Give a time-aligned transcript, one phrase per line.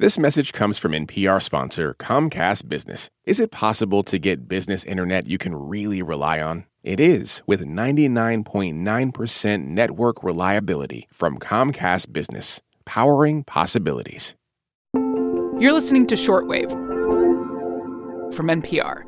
[0.00, 3.10] This message comes from NPR sponsor Comcast Business.
[3.26, 6.64] Is it possible to get business internet you can really rely on?
[6.82, 14.34] It is with 99.9% network reliability from Comcast Business, powering possibilities.
[14.94, 16.70] You're listening to Shortwave
[18.32, 19.04] from NPR.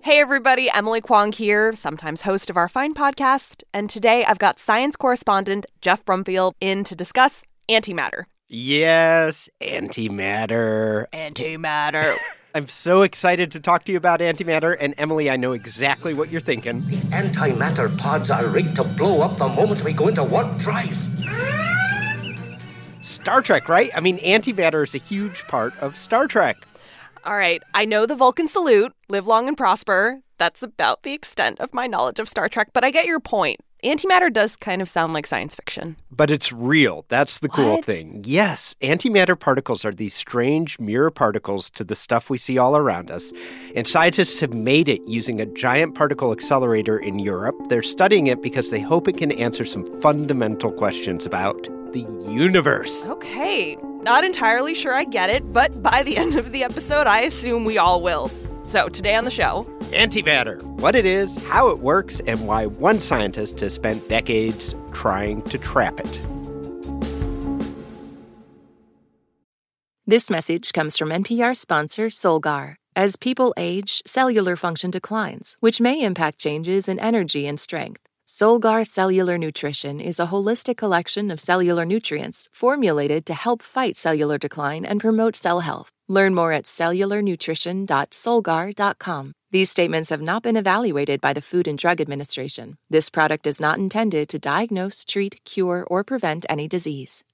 [0.00, 3.64] Hey, everybody, Emily Kwong here, sometimes host of our fine podcast.
[3.74, 8.22] And today I've got science correspondent Geoff Brumfiel in to discuss antimatter.
[8.48, 11.06] Yes, antimatter.
[11.10, 12.16] Antimatter.
[12.54, 14.76] I'm so excited to talk to you about antimatter.
[14.78, 16.78] And Emily, I know exactly what you're thinking.
[16.80, 20.96] The antimatter pods are rigged to blow up the moment we go into warp drive.
[23.02, 23.90] Star Trek, right?
[23.94, 26.56] I mean, antimatter is a huge part of Star Trek.
[27.24, 30.20] All right, I know the Vulcan salute, live long and prosper.
[30.38, 33.58] That's about the extent of my knowledge of Star Trek, but I get your point.
[33.86, 35.94] Antimatter does kind of sound like science fiction.
[36.10, 37.04] But it's real.
[37.08, 37.84] That's the cool What?
[37.84, 38.24] thing.
[38.26, 43.12] Yes, antimatter particles are these strange mirror particles to the stuff we see all around
[43.12, 43.32] us.
[43.76, 47.54] And scientists have made it using a giant particle accelerator in Europe.
[47.68, 53.06] They're studying it because they hope it can answer some fundamental questions about the universe.
[53.06, 57.20] Okay, not entirely sure I get it, but by the end of the episode, I
[57.20, 58.32] assume we all will.
[58.66, 63.00] So, today on the show, Antimatter what it is, how it works, and why one
[63.00, 66.20] scientist has spent decades trying to trap it.
[70.08, 72.76] This message comes from NPR sponsor Solgar.
[72.94, 78.02] As people age, cellular function declines, which may impact changes in energy and strength.
[78.26, 84.36] Solgar Cellular Nutrition is a holistic collection of cellular nutrients formulated to help fight cellular
[84.36, 85.92] decline and promote cell health.
[86.08, 89.32] Learn more at cellularnutrition.solgar.com.
[89.50, 92.78] These statements have not been evaluated by the Food and Drug Administration.
[92.90, 97.24] This product is not intended to diagnose, treat, cure, or prevent any disease.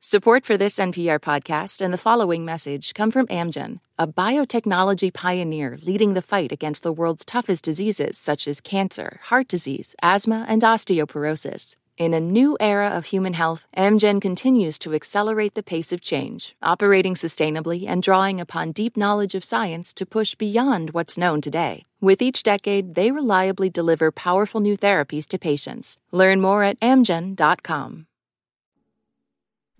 [0.00, 5.78] Support for this NPR podcast and the following message come from Amgen, a biotechnology pioneer
[5.82, 10.60] leading the fight against the world's toughest diseases such as cancer, heart disease, asthma, and
[10.60, 11.76] osteoporosis.
[11.96, 16.56] In a new era of human health, Amgen continues to accelerate the pace of change,
[16.60, 21.84] operating sustainably and drawing upon deep knowledge of science to push beyond what's known today.
[22.00, 26.00] With each decade, they reliably deliver powerful new therapies to patients.
[26.10, 28.06] Learn more at amgen.com.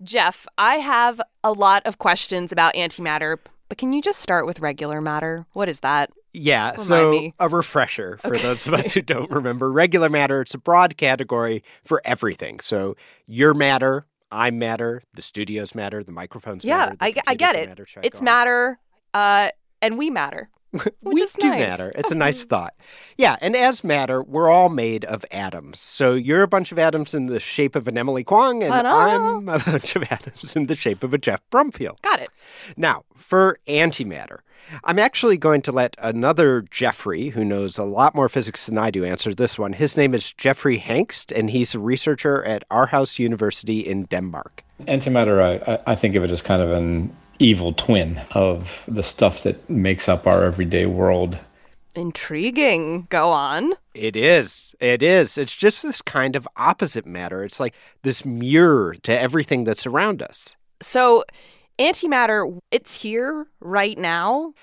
[0.01, 4.61] Geoff, I have a lot of questions about antimatter, but can you just start with
[4.61, 5.47] regular matter?
[5.51, 6.11] What is that?
[6.35, 7.33] Yeah, Remind so me.
[7.39, 9.71] a refresher for those of us who don't remember.
[9.71, 12.59] Regular matter, it's a broad category for everything.
[12.59, 16.97] So your matter, I'm matter, the studios matter, the microphones yeah, matter.
[16.97, 17.69] the I, I get it.
[17.69, 17.87] matter.
[18.03, 18.25] It's on?
[18.25, 18.79] matter,
[19.13, 19.49] uh,
[19.81, 20.49] and we matter.
[21.01, 21.59] We is do nice.
[21.59, 21.91] matter.
[21.95, 22.73] It's a nice thought.
[23.17, 25.79] Yeah, and as matter, we're all made of atoms.
[25.79, 28.89] So you're a bunch of atoms in the shape of an Emily Kwong, and Ta-da.
[28.89, 32.01] I'm a bunch of atoms in the shape of a Geoff Brumfiel.
[32.01, 32.29] Got it.
[32.75, 34.39] Now, for antimatter,
[34.83, 38.89] I'm actually going to let another Jeffrey, who knows a lot more physics than I
[38.91, 39.73] do, answer this one.
[39.73, 44.63] His name is Jeffrey Hangst, and he's a researcher at Aarhus University in Denmark.
[44.83, 49.03] Antimatter, I, I- I think of it as kind of an evil twin of the
[49.03, 51.37] stuff that makes up our everyday world.
[51.95, 53.07] Intriguing.
[53.09, 53.73] Go on.
[53.93, 54.75] It is.
[54.79, 55.37] It is.
[55.37, 57.43] It's just this kind of opposite matter.
[57.43, 60.57] It's like this mirror to everything that's around us.
[60.81, 61.23] So,
[61.79, 64.53] antimatter, it's here right now.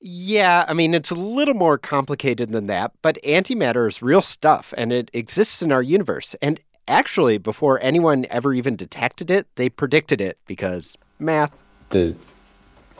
[0.00, 4.74] Yeah, I mean, it's a little more complicated than that, but antimatter is real stuff
[4.76, 6.34] and it exists in our universe.
[6.42, 11.56] And actually, before anyone ever even detected it, they predicted it because math.
[11.92, 12.14] The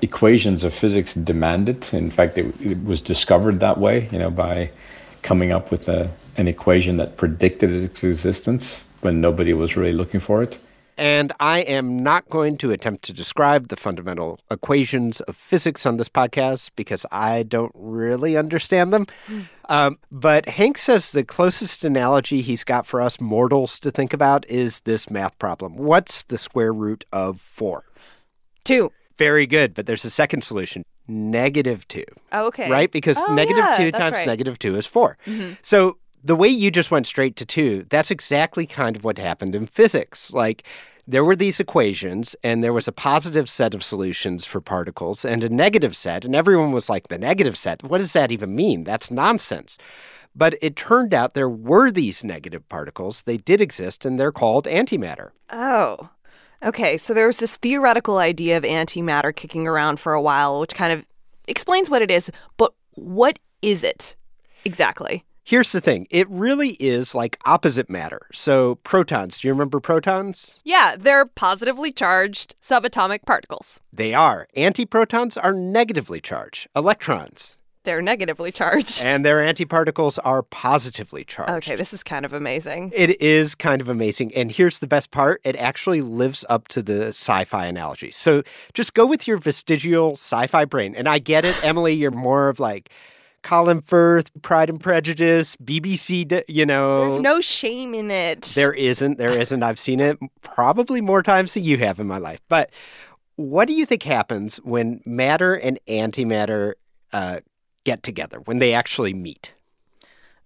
[0.01, 1.93] equations of physics demand it.
[1.93, 4.71] In fact, it, it was discovered that way, you know, by
[5.23, 10.21] coming up with a, an equation that predicted its existence when nobody was really looking
[10.21, 10.59] for it.
[10.99, 15.97] And I am not going to attempt to describe the fundamental equations of physics on
[15.97, 19.07] this podcast because I don't really understand them.
[19.69, 24.45] Um, but Hangst says the closest analogy he's got for us mortals to think about
[24.51, 25.77] is this math problem.
[25.77, 27.85] What's the square root of four?
[28.65, 28.93] Two.
[29.19, 32.05] Very good, but there's a second solution negative two.
[32.33, 32.71] Oh, okay.
[32.71, 32.91] Right?
[32.91, 34.21] Because Oh, negative yeah, two times right.
[34.21, 34.29] Mm-hmm.
[34.29, 35.19] negative two is 4
[35.63, 39.55] So the way you just went straight to two, that's exactly kind of what happened
[39.55, 40.33] in physics.
[40.33, 40.65] Like
[41.07, 45.43] there were these equations, and there was a positive set of solutions for particles and
[45.43, 48.85] a negative set, and everyone was like, the negative set, what does that even mean?
[48.85, 49.79] That's nonsense.
[50.35, 53.25] But it turned out there were these negative particles.
[53.25, 55.31] They did exist, and they're called antimatter.
[55.51, 56.09] Oh.
[56.65, 60.75] Okay, so there was this theoretical idea of antimatter kicking around for a while, which
[60.75, 61.05] kind of
[61.49, 64.15] explains what it is, but what is it
[64.65, 65.25] exactly?
[65.45, 68.21] Here's the thing it really is like opposite matter.
[68.33, 70.61] So, protons, do you remember protons?
[70.63, 73.81] Yeah, they're positively charged subatomic particles.
[73.93, 74.47] They are.
[74.57, 77.57] Antiprotons are negatively charged, electrons.
[77.85, 79.05] They're negatively charged.
[79.05, 81.69] And their antiparticles are positively charged.
[81.69, 82.93] Okay, this is kind of amazing.
[82.95, 84.33] It is kind of amazing.
[84.35, 88.11] And here's the best part it actually lives up to the sci fi analogy.
[88.11, 88.43] So
[88.75, 90.95] just go with your vestigial sci fi brain.
[90.95, 92.91] And I get it, Emily, you're more of like,
[93.43, 97.09] Colin Firth, Pride and Prejudice, BBC, you know.
[97.09, 98.43] There's no shame in it.
[98.55, 99.19] There isn't.
[99.19, 99.63] There isn't.
[99.65, 102.41] I've seen it probably more times than you have in my life.
[102.49, 102.71] But
[103.37, 106.75] what do you think happens when matter and antimatter
[107.13, 107.41] uh,
[107.85, 109.53] get together, when they actually meet?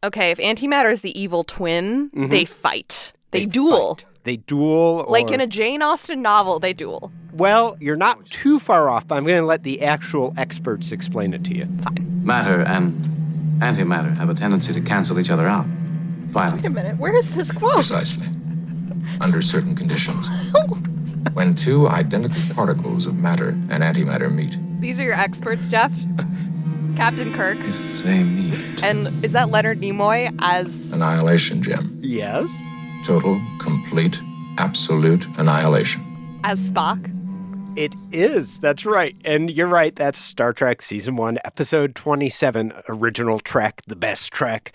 [0.05, 2.31] Okay, if antimatter is the evil twin, Mhm.
[2.31, 3.13] they fight.
[3.31, 3.95] They, They duel.
[3.97, 4.05] fight.
[4.25, 5.07] They duel.
[5.09, 7.13] Like in a Jane Austen novel, they duel.
[7.33, 11.33] Well, you're not too far off, but I'm going to let the actual experts explain
[11.35, 11.67] it to you.
[11.83, 12.23] Fine.
[12.25, 12.93] Matter and
[13.61, 15.67] antimatter have a tendency to cancel each other out.
[15.67, 16.63] Violently.
[16.63, 17.75] Wait a minute, where is this quote?
[17.75, 18.27] Precisely.
[19.21, 20.29] Under certain conditions.
[21.35, 25.93] when two identical particles of matter and antimatter meet, These are your experts, Geoff.
[26.97, 27.59] Captain Kirk.
[28.03, 28.83] They meet.
[28.83, 31.99] And is that Leonard Nimoy as annihilation, Jim.
[32.03, 32.49] Yes?
[33.05, 34.19] Total, complete,
[34.59, 36.03] absolute annihilation.
[36.45, 37.13] as Spock?
[37.77, 38.59] It is.
[38.61, 39.15] That's right.
[39.25, 39.95] And you're right.
[39.95, 44.73] That's Star Trek Season 1, Episode 27, Original Trek, the best Trek.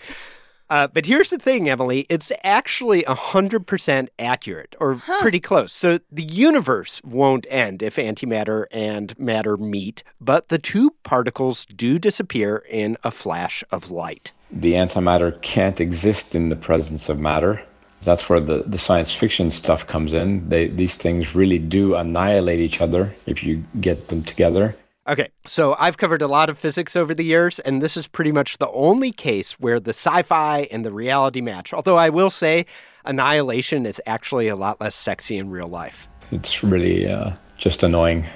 [0.72, 2.06] Uh, but here's the thing, Emily.
[2.08, 5.70] It's actually 100% accurate, or pretty close.
[5.70, 11.98] So the universe won't end if antimatter and matter meet, but the two particles do
[11.98, 14.32] disappear in a flash of light.
[14.50, 17.62] The antimatter can't exist in the presence of matter.
[18.00, 20.48] That's where the, the science fiction stuff comes in.
[20.48, 24.74] They, these things really do annihilate each other if you get them together.
[25.08, 28.30] Okay, so I've covered a lot of physics over the years, and this is pretty
[28.30, 31.72] much the only case where the sci fi and the reality match.
[31.72, 32.66] Although I will say,
[33.04, 36.06] annihilation is actually a lot less sexy in real life.
[36.30, 38.26] It's really uh, just annoying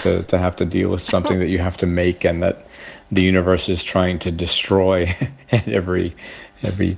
[0.00, 2.66] to, to have to deal with something that you have to make and that
[3.12, 5.14] the universe is trying to destroy
[5.52, 6.16] at every
[6.62, 6.96] every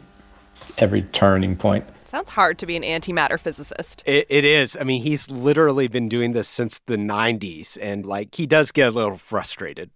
[0.79, 1.85] every turning point.
[2.07, 4.03] Sounds hard to be an antimatter physicist.
[4.07, 4.77] It, it is.
[4.81, 8.89] I mean, he's literally been doing this since the 90s, and like he does get
[8.89, 9.91] a little frustrated.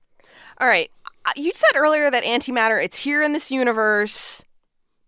[0.59, 0.91] All right.
[1.25, 4.45] uh, You said earlier that antimatter it's here in this universe,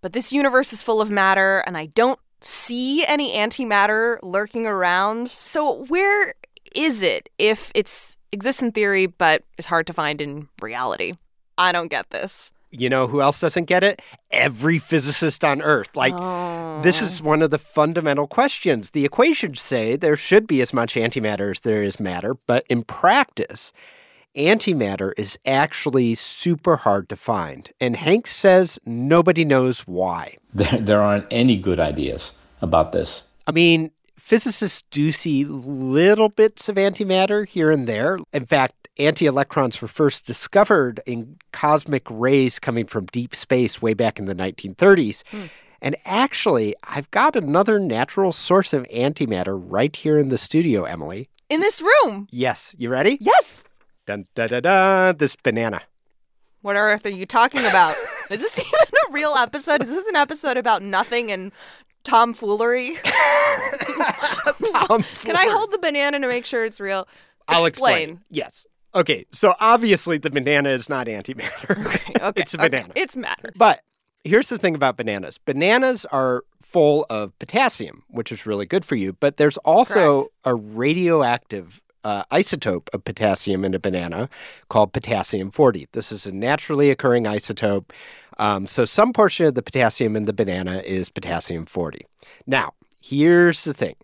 [0.01, 5.29] but this universe is full of matter and I don't see any antimatter lurking around.
[5.31, 6.35] So where
[6.75, 11.15] is it if it's exists in theory but is hard to find in reality?
[11.59, 12.51] I don't get this.
[12.73, 14.01] You know who else doesn't get it?
[14.31, 15.95] Every physicist on Earth.
[15.95, 16.15] Like,
[16.83, 18.91] this is one of the fundamental questions.
[18.91, 22.83] The equations say there should be as much antimatter as there is matter, but in
[22.83, 23.75] practice,
[24.35, 27.71] antimatter is actually super hard to find.
[27.79, 30.39] And Hangst says nobody knows why.
[30.55, 33.23] There, there aren't any good ideas about this.
[33.47, 38.19] I mean, physicists do see little bits of antimatter here and there.
[38.35, 43.95] In fact, anti electrons were first discovered in cosmic rays coming from deep space way
[43.95, 45.23] back in the 1930s.
[45.29, 45.47] Hmm.
[45.81, 51.29] And actually, I've got another natural source of antimatter right here in the studio, Emily.
[51.49, 52.29] In this room.
[52.31, 53.19] Yes, you ready?
[53.21, 53.65] Yes.
[54.07, 55.83] Dun da da da, this banana.
[56.61, 57.97] What on earth are you talking about?
[58.31, 58.73] is this even
[59.09, 59.83] a real episode?
[59.83, 61.51] Is this an episode about nothing and
[62.05, 62.91] tomfoolery?
[64.87, 67.09] Tom Can I hold the banana to make sure it's real?
[67.49, 68.21] I'll explain.
[68.31, 68.67] Yes.
[68.95, 71.79] Okay, so obviously the banana is not antimatter.
[71.87, 72.43] Okay, okay.
[72.43, 72.69] it's a okay.
[72.69, 72.93] banana.
[72.95, 73.51] It's matter.
[73.57, 73.81] But
[74.25, 78.97] here's the thing about bananas bananas are full of potassium, which is really good for
[78.97, 84.29] you, but there's also a radioactive uh, isotope of potassium in a banana
[84.69, 85.89] called potassium 40.
[85.93, 87.91] This is a naturally occurring isotope.
[88.39, 92.07] Um, so some portion of the potassium in the banana is potassium 40.
[92.47, 93.95] Now, here's the thing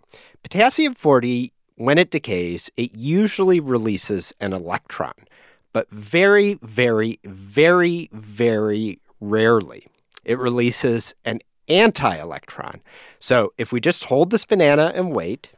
[0.42, 5.14] potassium 40, when it decays, it usually releases an electron,
[5.72, 9.86] but very, very, very, very rarely
[10.28, 12.82] it releases an anti electron.
[13.18, 15.48] So if we just hold this banana and wait,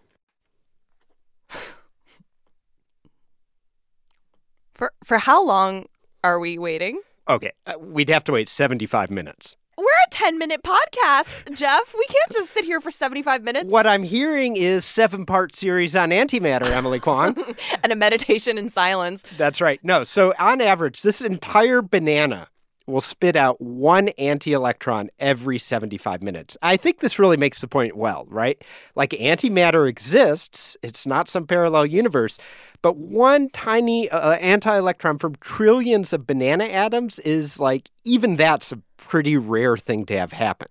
[4.74, 5.86] For for how long
[6.24, 7.02] are we waiting?
[7.28, 9.56] okay, uh, we'd have to wait 75 minutes.
[9.80, 11.94] We're a 10 minute podcast, Geoff.
[11.94, 13.64] We can't just sit here for 75 minutes.
[13.64, 17.34] What I'm hearing is seven part series on antimatter, Emily Kwong.
[17.82, 19.22] and a meditation in silence.
[19.38, 19.82] That's right.
[19.82, 22.48] No, so on average, this entire banana
[22.86, 26.56] will spit out one anti electron every 75 minutes.
[26.62, 28.62] I think this really makes the point well, right?
[28.94, 32.38] Like antimatter exists, it's not some parallel universe,
[32.82, 38.72] but one tiny uh, anti electron from trillions of banana atoms is like, even that's
[38.72, 40.68] a pretty rare thing to have happen.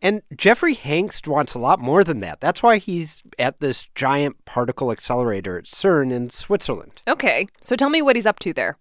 [0.00, 2.40] And Jeffrey Hangst wants a lot more than that.
[2.40, 7.02] That's why he's at this giant particle accelerator at CERN in Switzerland.
[7.08, 8.76] Okay, so tell me what he's up to there.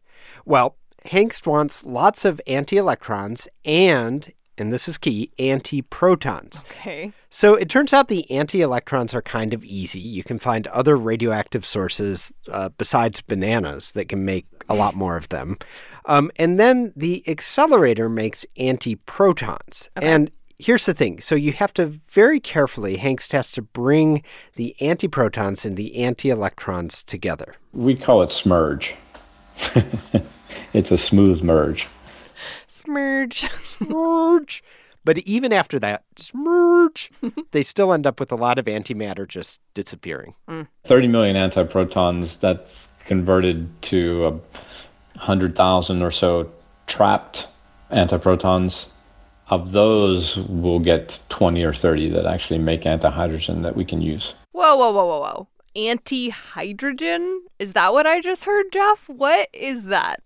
[0.46, 0.76] Well,
[1.08, 6.64] Hangst wants lots of anti electrons and, and this is key, anti protons.
[6.72, 7.14] Okay.
[7.30, 10.00] So it turns out the anti electrons are kind of easy.
[10.00, 15.18] You can find other radioactive sources uh, besides bananas that can make a lot more
[15.18, 15.58] of them.
[16.06, 19.90] Um, and then the accelerator makes anti protons.
[19.98, 20.08] Okay.
[20.08, 24.24] And here's the thing so you have to very carefully, Hangst has to bring
[24.56, 27.56] the antiprotons and the anti electrons together.
[27.74, 28.94] We call it smurge.
[30.74, 31.88] it's a smooth merge.
[32.68, 33.50] Smurge.
[33.66, 34.62] Smurge.
[35.04, 37.10] But even after that, smurge,
[37.52, 40.36] they still end up with a lot of antimatter just disappearing.
[40.50, 40.68] Mm.
[40.84, 44.32] 30 million antiprotons, that's converted to a
[45.16, 46.52] 100,000 or so
[46.88, 47.48] trapped
[47.90, 48.90] antiprotons
[49.50, 54.34] of those, we'll get 20 or 30 that actually make antihydrogen that we can use.
[54.52, 55.48] Whoa, whoa, whoa, whoa, whoa.
[55.78, 57.38] Antihydrogen?
[57.60, 59.08] Is that what I just heard, Geoff?
[59.08, 60.24] What is that?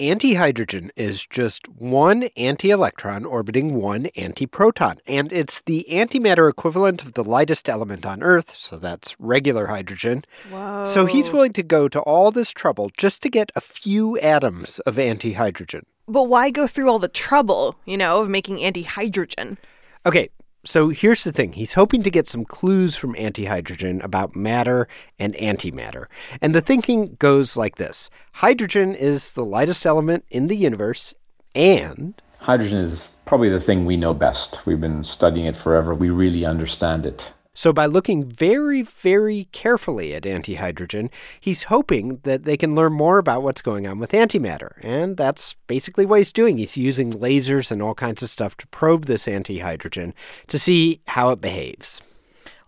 [0.00, 7.12] Antihydrogen is just one anti electron orbiting one antiproton, and it's the antimatter equivalent of
[7.12, 10.24] the lightest element on Earth, so that's regular hydrogen.
[10.50, 10.84] Whoa.
[10.86, 14.80] So he's willing to go to all this trouble just to get a few atoms
[14.80, 15.82] of antihydrogen.
[16.08, 19.58] But why go through all the trouble, you know, of making antihydrogen?
[20.04, 20.30] Okay,
[20.64, 24.86] so here's the thing he's hoping to get some clues from antihydrogen about matter
[25.18, 26.06] and antimatter.
[26.40, 31.14] And the thinking goes like this hydrogen is the lightest element in the universe,
[31.54, 32.20] and.
[32.38, 34.60] Hydrogen is probably the thing we know best.
[34.66, 35.94] We've been studying it forever.
[35.94, 37.32] We really understand it.
[37.54, 43.18] So, by looking very, very carefully at antihydrogen, he's hoping that they can learn more
[43.18, 44.72] about what's going on with antimatter.
[44.82, 46.56] And that's basically what he's doing.
[46.56, 50.14] He's using lasers and all kinds of stuff to probe this antihydrogen
[50.46, 52.00] to see how it behaves.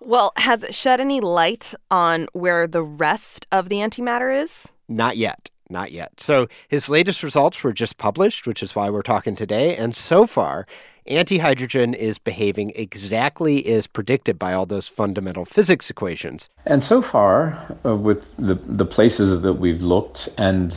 [0.00, 4.70] Well, has it shed any light on where the rest of the antimatter is?
[4.86, 5.50] Not yet.
[5.70, 6.20] Not yet.
[6.20, 9.74] So his latest results were just published, which is why we're talking today.
[9.76, 10.66] And so far,
[11.08, 16.48] antihydrogen is behaving exactly as predicted by all those fundamental physics equations.
[16.66, 20.76] And so far, uh, with the, the places that we've looked and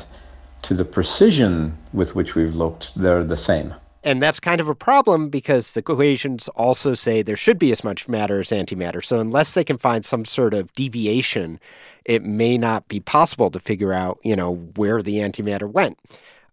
[0.63, 3.73] to the precision with which we've looked, they're the same.
[4.03, 7.83] And that's kind of a problem because the equations also say there should be as
[7.83, 9.03] much matter as antimatter.
[9.03, 11.59] So unless they can find some sort of deviation,
[12.05, 15.99] it may not be possible to figure out, you know, where the antimatter went.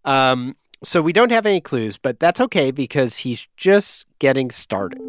[0.03, 0.55] Um,
[0.85, 5.01] so we don't have any clues, but that's okay because he's just getting started.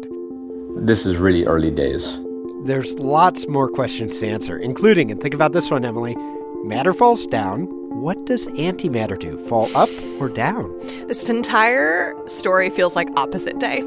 [0.77, 2.19] This is really early days.
[2.65, 6.15] There's lots more questions to answer, including, and think about this one, Emily
[6.63, 7.65] matter falls down.
[8.01, 9.37] What does antimatter do?
[9.47, 10.77] Fall up or down?
[11.07, 13.81] This entire story feels like opposite day.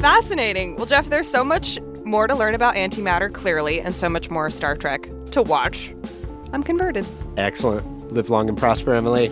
[0.00, 0.76] Fascinating.
[0.76, 4.50] Well, Geoff, there's so much more to learn about antimatter, clearly, and so much more
[4.50, 5.94] Star Trek to watch.
[6.52, 7.06] I'm converted.
[7.36, 7.97] Excellent.
[8.10, 9.30] Live long and prosper, Emily.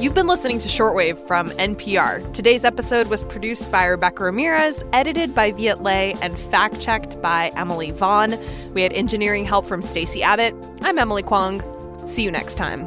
[0.00, 2.34] You've been listening to Shortwave from NPR.
[2.34, 7.50] Today's episode was produced by Rebecca Ramirez, edited by Viet Le, and fact checked by
[7.56, 8.38] Emily Vaughn.
[8.74, 10.54] We had engineering help from Stacey Abbott.
[10.82, 11.62] I'm Emily Kwong.
[12.06, 12.86] See you next time.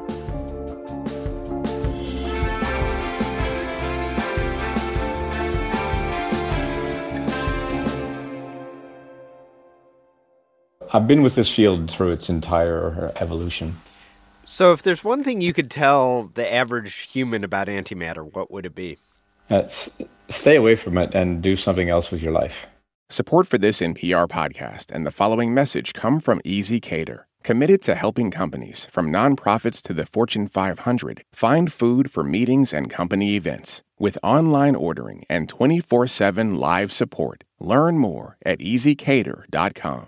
[10.97, 13.75] I've been with this field through its entire evolution.
[14.45, 18.65] So, if there's one thing you could tell the average human about antimatter, what would
[18.65, 18.97] it be?
[19.47, 19.67] Uh,
[20.27, 22.65] stay away from it and do something else with your life.
[23.09, 28.31] Support for this NPR podcast and the following message come from ezCater, committed to helping
[28.31, 33.83] companies, from nonprofits to the Fortune 500, find food for meetings and company events.
[33.99, 40.07] With online ordering and 24 7 live support, learn more at ezcater.com.